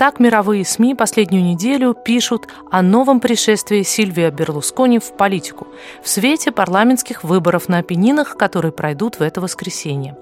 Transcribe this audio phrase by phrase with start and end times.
[0.00, 5.66] Так мировые СМИ последнюю неделю пишут о новом пришествии Сильвия Берлускони в политику
[6.02, 10.16] в свете парламентских выборов на Апеннинах, которые пройдут в это воскресенье.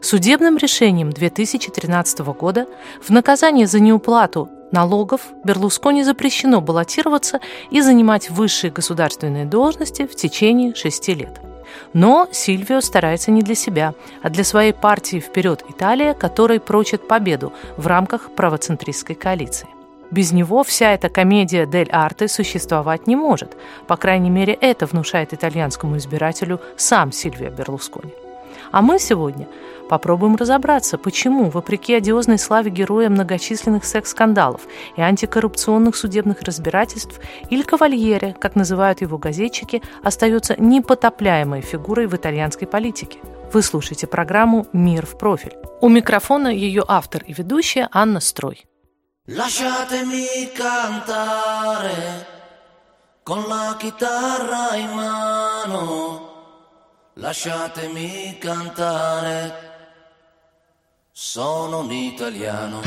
[0.00, 2.68] Судебным решением 2013 года
[3.02, 10.74] в наказание за неуплату налогов Берлускони запрещено баллотироваться и занимать высшие государственные должности в течение
[10.74, 11.38] шести лет.
[11.92, 17.52] Но Сильвио старается не для себя, а для своей партии «Вперед, Италия», которой прочит победу
[17.76, 19.68] в рамках правоцентристской коалиции.
[20.10, 23.56] Без него вся эта комедия «Дель Арте» существовать не может.
[23.86, 28.12] По крайней мере, это внушает итальянскому избирателю сам Сильвио Берлускони.
[28.70, 29.48] А мы сегодня
[29.88, 34.62] попробуем разобраться, почему, вопреки одиозной славе героя многочисленных секс-скандалов
[34.96, 42.68] и антикоррупционных судебных разбирательств, Иль Кавальере, как называют его газетчики, остается непотопляемой фигурой в итальянской
[42.68, 43.18] политике.
[43.52, 45.56] Вы слушаете программу «Мир в профиль».
[45.80, 48.64] У микрофона ее автор и ведущая Анна Строй.
[49.26, 52.26] Lasciatemi cantare
[53.22, 56.27] con la chitarra in mano.
[57.20, 59.52] Lasciatemi cantare,
[61.10, 62.80] sono un italiano.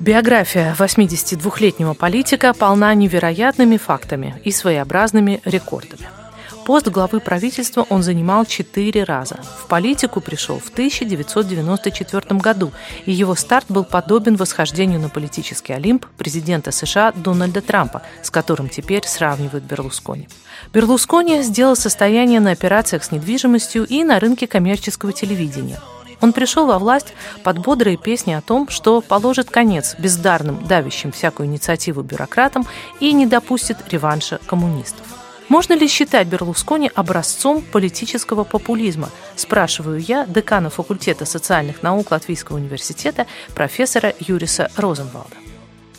[0.00, 6.21] Биография 82-летнего политика полна невероятными фактами и своеобразными рекордами.
[6.64, 9.40] Пост главы правительства он занимал четыре раза.
[9.64, 12.70] В политику пришел в 1994 году,
[13.04, 18.68] и его старт был подобен восхождению на политический Олимп президента США Дональда Трампа, с которым
[18.68, 20.28] теперь сравнивают Берлускони.
[20.72, 25.80] Берлускони сделал состояние на операциях с недвижимостью и на рынке коммерческого телевидения.
[26.20, 31.48] Он пришел во власть под бодрые песни о том, что положит конец бездарным, давящим всякую
[31.48, 32.64] инициативу бюрократам
[33.00, 35.04] и не допустит реванша коммунистов.
[35.52, 39.08] Можно ли считать Берлускони образцом политического популизма?
[39.36, 45.36] Спрашиваю я декана факультета социальных наук Латвийского университета профессора Юриса Розенвалда.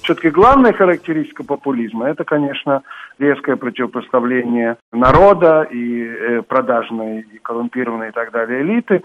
[0.01, 2.81] Все-таки главная характеристика популизма– это, конечно,
[3.19, 9.03] резкое противопоставление народа и продажной, и коррумпированной и так далее элиты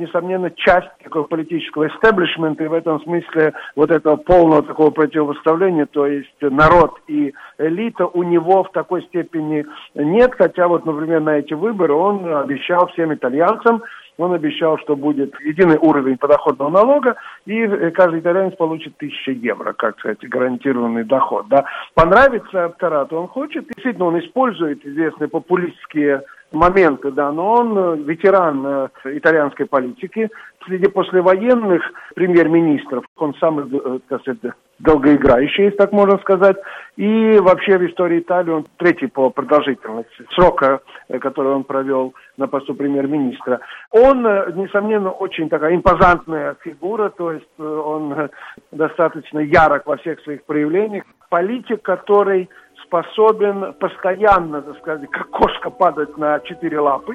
[0.00, 6.06] несомненно, часть такого политического эстеблишмента, и в этом смысле вот этого полного такого противопоставления, то
[6.06, 11.54] есть народ и элита, у него в такой степени нет, хотя вот, например, на эти
[11.54, 13.82] выборы он обещал всем итальянцам,
[14.18, 17.16] он обещал, что будет единый уровень подоходного налога,
[17.46, 21.46] и каждый итальянец получит 1000 евро, как, кстати, гарантированный доход.
[21.48, 21.64] Да.
[21.94, 26.22] Понравится аппарату он хочет, действительно, он использует известные популистские
[26.52, 30.28] моменты, да, но он ветеран итальянской политики.
[30.66, 31.82] Среди послевоенных
[32.14, 33.64] премьер-министров он самый,
[34.08, 36.56] так сказать, долгоиграющий, если так можно сказать.
[36.96, 40.80] И вообще в истории Италии он третий по продолжительности срока,
[41.20, 43.60] который он провел на посту премьер-министра.
[43.90, 48.28] Он, несомненно, очень такая импозантная фигура, то есть он
[48.70, 51.04] достаточно ярок во всех своих проявлениях.
[51.30, 52.48] Политик, который
[52.90, 57.14] способен постоянно, так сказать, как кошка падать на четыре лапы.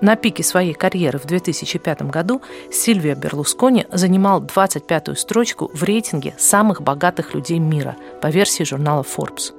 [0.00, 6.82] На пике своей карьеры в 2005 году Сильвио Берлускони занимал 25-ю строчку в рейтинге самых
[6.82, 9.52] богатых людей мира по версии журнала Forbes.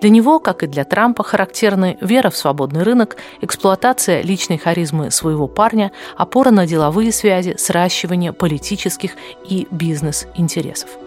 [0.00, 5.46] Для него, как и для Трампа, характерны вера в свободный рынок, эксплуатация личной харизмы своего
[5.46, 9.12] парня, опора на деловые связи, сращивание политических
[9.48, 11.03] и бизнес-интересов.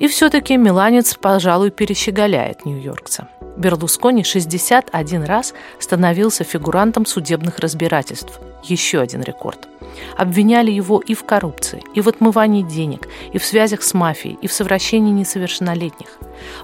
[0.00, 3.28] И все-таки миланец, пожалуй, перещеголяет нью-йоркца.
[3.56, 8.40] Берлускони 61 раз становился фигурантом судебных разбирательств.
[8.64, 9.68] Еще один рекорд.
[10.16, 14.48] Обвиняли его и в коррупции, и в отмывании денег, и в связях с мафией, и
[14.48, 16.18] в совращении несовершеннолетних.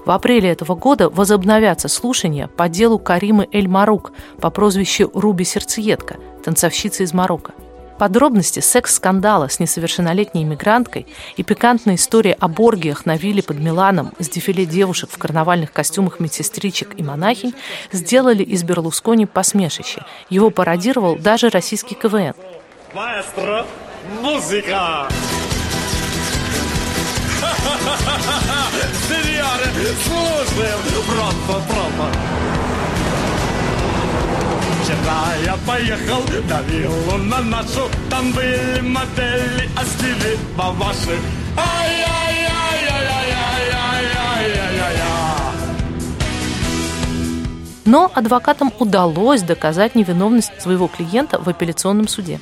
[0.05, 4.11] В апреле этого года возобновятся слушания по делу Каримы Эль-Марук
[4.41, 7.53] по прозвищу Руби Сердцеедка, танцовщицы из Марокко.
[8.01, 11.05] Подробности секс-скандала с несовершеннолетней иммигранткой
[11.37, 16.19] и пикантная история о боргиях на вилле под Миланом с дефиле девушек в карнавальных костюмах
[16.19, 17.53] медсестричек и монахинь
[17.91, 20.03] сделали из Берлускони посмешище.
[20.31, 22.33] Его пародировал даже российский КВН.
[22.95, 23.67] Маэстро,
[24.19, 25.07] музыка!
[29.07, 29.67] Сеньоры,
[30.03, 30.79] слушаем!
[31.05, 32.60] Пронто, пронто!
[34.91, 41.17] Вчера я поехал на виллу на нашу, там были модели, а стили мамаши.
[47.85, 52.39] Но адвокатам удалось доказать невиновность своего клиента в апелляционном суде.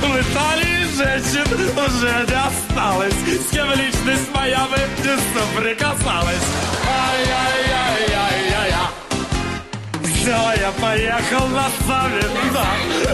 [0.00, 6.46] В Италии женщин уже не осталось, с кем личность моя бы не соприкасалась.
[6.88, 7.71] Ай-яй-яй-яй-яй-яй.
[10.22, 12.64] Все, я поехал на саммит, да,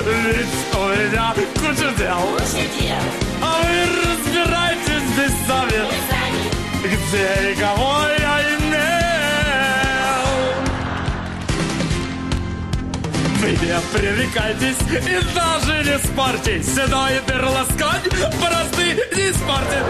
[0.05, 2.23] ведь у меня куча дел.
[3.41, 5.81] А вы разбирайтесь здесь сами,
[6.85, 10.27] где и кого я имел.
[13.41, 18.07] Вы не привлекайтесь и даже не спорьте, седой берлосконь
[18.39, 19.87] борозды не спортит.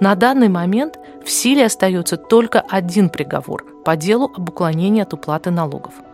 [0.00, 5.50] На данный момент в силе остается только один приговор по делу об уклонении от уплаты
[5.50, 5.94] налогов–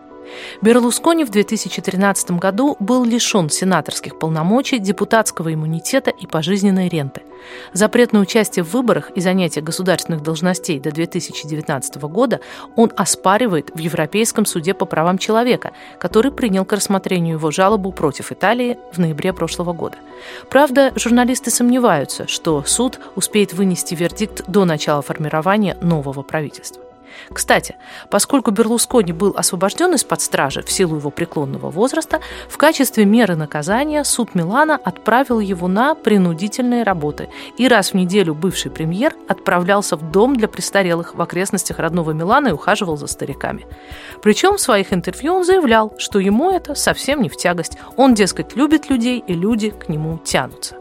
[0.61, 7.21] Берлускони в 2013 году был лишен сенаторских полномочий, депутатского иммунитета и пожизненной ренты.
[7.73, 12.39] Запрет на участие в выборах и занятие государственных должностей до 2019 года
[12.75, 18.31] он оспаривает в Европейском суде по правам человека, который принял к рассмотрению его жалобу против
[18.31, 19.97] Италии в ноябре прошлого года.
[20.49, 26.86] Правда, журналисты сомневаются, что суд успеет вынести вердикт до начала формирования нового правительства.
[27.31, 27.75] Кстати,
[28.09, 32.19] поскольку Берлускони был освобожден из-под стражи в силу его преклонного возраста,
[32.49, 38.33] в качестве меры наказания суд Милана отправил его на принудительные работы, и раз в неделю
[38.33, 43.65] бывший премьер отправлялся в дом для престарелых в окрестностях родного Милана и ухаживал за стариками.
[44.21, 47.77] Причем в своих интервью он заявлял, что ему это совсем не в тягость.
[47.95, 50.75] Он, дескать, любит людей, и люди к нему тянутся.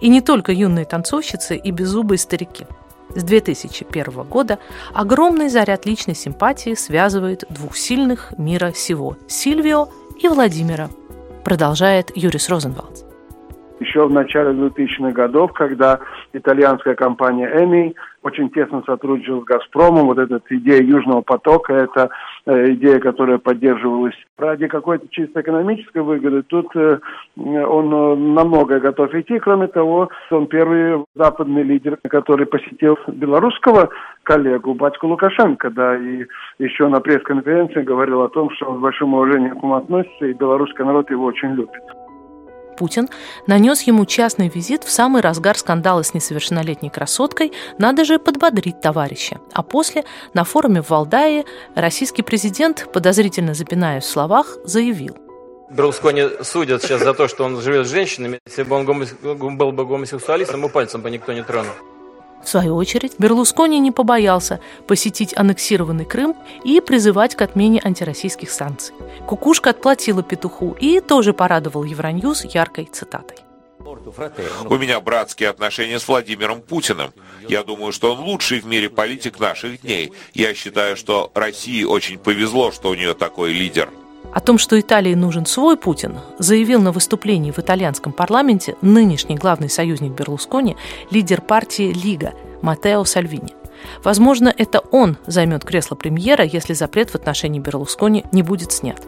[0.00, 2.66] И не только юные танцовщицы и беззубые старики–
[3.16, 4.58] с 2001 года
[4.94, 9.88] огромный заряд личной симпатии связывает двух сильных мира сего– Сильвио
[10.22, 10.88] и Владимира,
[11.44, 13.04] продолжает Юрис Розенвалд.
[13.80, 15.98] Еще в начале 2000-х годов, когда
[16.32, 17.94] итальянская компания Эми
[18.26, 20.06] очень тесно сотрудничала с «Газпромом».
[20.06, 22.10] Вот эта идея Южного потока– это
[22.46, 26.42] э, идея, которая поддерживалась ради какой-то чисто экономической выгоды.
[26.42, 26.98] Тут э,
[27.36, 29.38] он э, на многое готов идти.
[29.38, 33.90] Кроме того, он первый западный лидер, который посетил белорусского
[34.24, 36.26] коллегу, батьку Лукашенко, да, и
[36.58, 40.32] еще на пресс-конференции говорил о том, что он с большим уважением к нему относится, и
[40.32, 41.82] белорусский народ его очень любит.
[42.76, 43.08] Путин
[43.46, 49.40] нанес ему частный визит в самый разгар скандала с несовершеннолетней красоткой, надо же подбодрить товарища.
[49.52, 51.44] А после на форуме в Валдае
[51.74, 55.16] российский президент, подозрительно запинаясь в словах, заявил.
[55.70, 58.38] Берлускони судят сейчас за то, что он живет с женщинами.
[58.46, 61.72] Если бы он был бы гомосексуалистом, ему пальцем бы никто не тронул.
[62.46, 68.94] В свою очередь, Берлускони не побоялся посетить аннексированный Крым и призывать к отмене антироссийских санкций.
[69.26, 73.38] Кукушка отплатила петуху и тоже порадовал Евроньюз яркой цитатой.
[74.70, 77.12] У меня братские отношения с Владимиром Путиным.
[77.48, 80.12] Я думаю, что он лучший в мире политик наших дней.
[80.32, 83.90] Я считаю, что России очень повезло, что у нее такой лидер.
[84.32, 89.70] О том, что Италии нужен свой Путин, заявил на выступлении в итальянском парламенте нынешний главный
[89.70, 90.76] союзник Берлускони,
[91.10, 93.54] лидер партии Лига Матео Сальвини.
[94.02, 99.00] Возможно, это он займет кресло премьера, если запрет в отношении Берлускони не будет снят.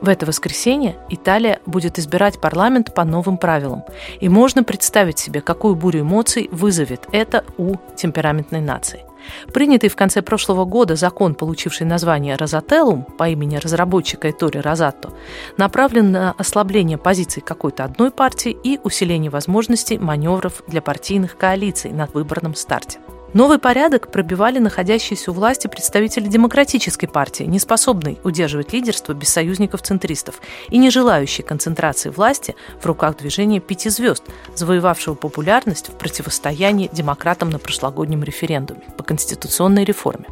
[0.00, 3.84] В это воскресенье Италия будет избирать парламент по новым правилам.
[4.20, 9.04] И можно представить себе, какую бурю эмоций вызовет это у темпераментной нации.
[9.52, 15.12] Принятый в конце прошлого года закон, получивший название «Розателлум» по имени разработчика Этори Розатто,
[15.56, 22.06] направлен на ослабление позиций какой-то одной партии и усиление возможностей маневров для партийных коалиций на
[22.06, 22.98] выборном старте.
[23.32, 30.40] Новый порядок пробивали находящиеся у власти представители демократической партии, не способной удерживать лидерство без союзников-центристов
[30.68, 34.24] и не желающей концентрации власти в руках движения «Пяти звезд»,
[34.56, 40.26] завоевавшего популярность в противостоянии демократам на прошлогоднем референдуме по конституционной реформе.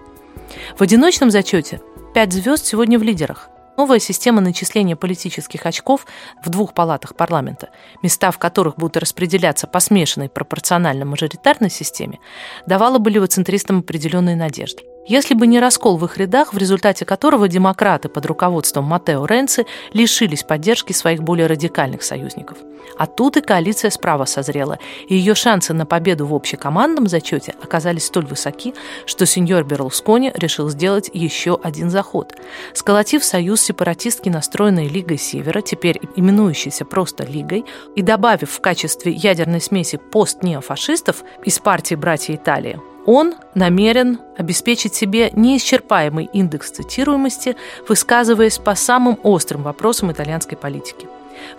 [0.76, 1.80] В одиночном зачете
[2.14, 3.48] «Пять звезд» сегодня в лидерах.
[3.78, 6.04] Новая система начисления политических очков
[6.42, 7.68] в двух палатах парламента,
[8.02, 12.18] места в которых будут распределяться по смешанной пропорционально-мажоритарной системе,
[12.66, 14.82] давала бы левоцентристам определенные надежды.
[15.08, 19.64] Если бы не раскол в их рядах, в результате которого демократы под руководством Матео Ренци
[19.94, 22.58] лишились поддержки своих более радикальных союзников.
[22.98, 28.04] А тут и коалиция справа созрела, и ее шансы на победу в общекомандном зачете оказались
[28.04, 28.74] столь высоки,
[29.06, 32.34] что сеньор Берлускони решил сделать еще один заход.
[32.74, 37.64] Сколотив союз сепаратистски настроенной Лигой Севера, теперь именующейся просто Лигой,
[37.96, 45.30] и добавив в качестве ядерной смеси пост-неофашистов из партии «Братья Италии», он намерен обеспечить себе
[45.32, 47.56] неисчерпаемый индекс цитируемости,
[47.88, 51.08] высказываясь по самым острым вопросам итальянской политики.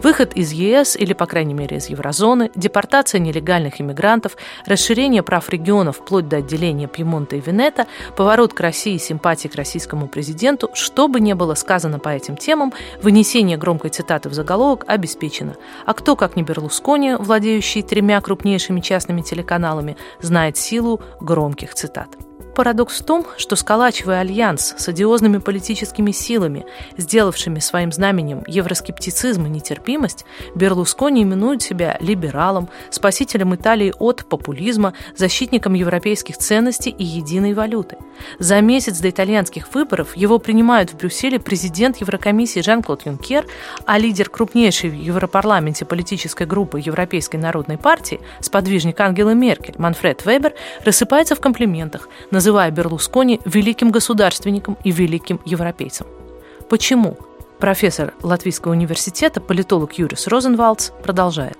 [0.01, 5.97] Выход из ЕС или, по крайней мере, из еврозоны, депортация нелегальных иммигрантов, расширение прав регионов
[5.97, 11.07] вплоть до отделения Пьемонта и Венета, поворот к России и симпатии к российскому президенту, что
[11.07, 15.55] бы ни было сказано по этим темам, вынесение громкой цитаты в заголовок обеспечено.
[15.85, 22.28] А кто, как не Берлускони, владеющий тремя крупнейшими частными телеканалами, знает силу громких цитат?
[22.59, 26.65] Парадокс в том, что сколачивая альянс с одиозными политическими силами,
[26.97, 30.25] сделавшими своим знаменем евроскептицизм и нетерпимость,
[30.55, 37.95] Берлускони именует себя либералом, спасителем Италии от популизма, защитником европейских ценностей и единой валюты.
[38.39, 43.45] За месяц до итальянских выборов его принимают в Брюсселе президент Еврокомиссии Жан-Клод Юнкер,
[43.85, 50.55] а лидер крупнейшей в Европарламенте политической группы Европейской народной партии, сподвижник Ангелы Меркель Манфред Вебер,
[50.83, 56.07] рассыпается в комплиментах, называя Берлускони великим государственником и великим европейцем.
[56.69, 57.17] Почему?
[57.59, 61.57] Профессор Латвийского университета, политолог Юрис Розенвалдс продолжает.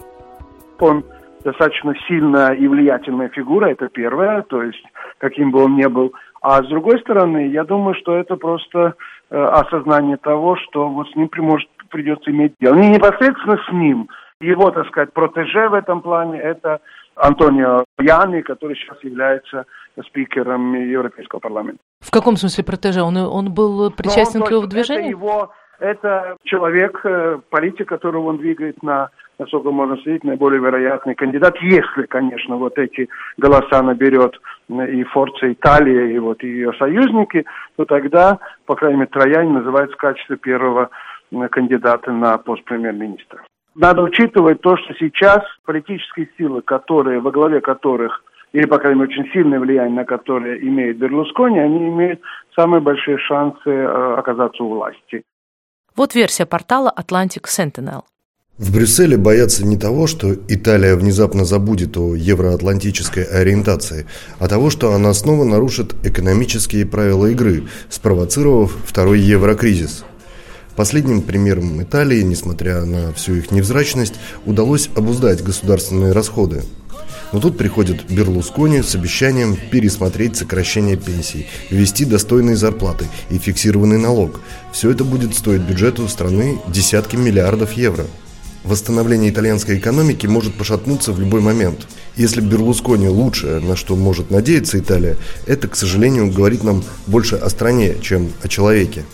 [0.79, 1.03] Он
[1.43, 4.83] достаточно сильная и влиятельная фигура, это первое, то есть
[5.17, 6.13] каким бы он ни был.
[6.41, 8.95] А с другой стороны, я думаю, что это просто
[9.29, 12.75] э, осознание того, что вот с ним может, придется иметь дело.
[12.75, 14.09] Не непосредственно с ним.
[14.39, 16.79] Его, так сказать, протеже в этом плане– это
[17.15, 19.65] Антонио Яни, который сейчас является
[20.07, 21.79] спикером Европейского парламента.
[21.99, 23.01] В каком смысле протеже?
[23.01, 25.09] Он, он был причастен ну, к его движению?
[25.09, 31.15] Это его это человек, э, политик, которого он двигает на, насколько можно судить, наиболее вероятный
[31.15, 37.45] кандидат, если, конечно, вот эти голоса наберет и Форца Италия, и вот ее союзники,
[37.77, 40.89] то тогда, по крайней мере, Троянин называется в качестве первого
[41.49, 43.41] кандидата на пост премьер-министра.
[43.75, 49.11] Надо учитывать то, что сейчас политические силы, которые, во главе которых или, по крайней мере,
[49.13, 52.21] очень сильное влияние на которое имеет Берлускони, они имеют
[52.55, 55.23] самые большие шансы э, оказаться у власти.
[55.95, 58.03] Вот версия портала Atlantic Sentinel.
[58.57, 64.05] В Брюсселе боятся не того, что Италия внезапно забудет о евроатлантической ориентации,
[64.37, 70.03] а того, что она снова нарушит экономические правила игры, спровоцировав второй еврокризис.
[70.75, 76.63] Последним примером Италии, несмотря на всю их невзрачность, удалось обуздать государственные расходы.
[77.31, 84.41] Но тут приходит Берлускони с обещанием пересмотреть сокращение пенсий, ввести достойные зарплаты и фиксированный налог.
[84.71, 88.05] Все это будет стоить бюджету страны десятки миллиардов евро.
[88.63, 91.87] Восстановление итальянской экономики может пошатнуться в любой момент.
[92.15, 97.49] Если Берлускони лучше, на что может надеяться Италия, это, к сожалению, говорит нам больше о
[97.49, 99.05] стране, чем о человеке.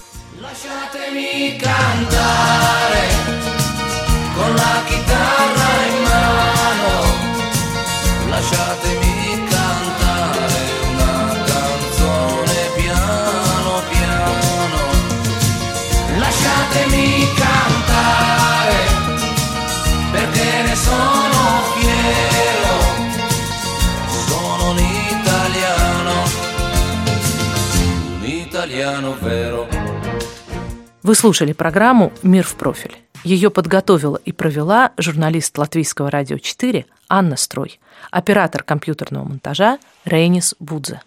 [31.03, 32.95] Вы слушали программу «Мир в профиль».
[33.23, 37.79] Ее подготовила и провела журналист Латвийского радио 4 Анна Строй,
[38.09, 41.01] оператор компьютерного монтажа Рейнис Будзе.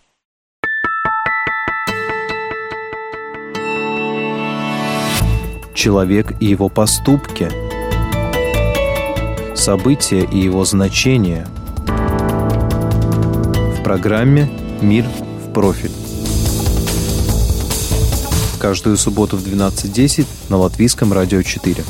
[5.79, 7.49] Человек и его поступки.
[9.55, 11.47] События и его значения.
[11.87, 14.51] В программе
[14.83, 15.93] «Мир в профиль»
[18.59, 21.85] каждую субботу в 12.10 на Латвийском радио 4.